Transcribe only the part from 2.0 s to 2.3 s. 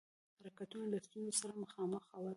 ول.